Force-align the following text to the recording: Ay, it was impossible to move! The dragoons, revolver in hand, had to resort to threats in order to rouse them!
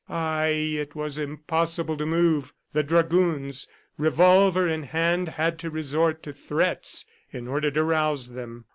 Ay, 0.09 0.49
it 0.79 0.95
was 0.95 1.19
impossible 1.19 1.95
to 1.95 2.07
move! 2.07 2.53
The 2.73 2.81
dragoons, 2.81 3.67
revolver 3.99 4.67
in 4.67 4.81
hand, 4.81 5.27
had 5.29 5.59
to 5.59 5.69
resort 5.69 6.23
to 6.23 6.33
threats 6.33 7.05
in 7.29 7.47
order 7.47 7.69
to 7.69 7.83
rouse 7.83 8.29
them! 8.29 8.65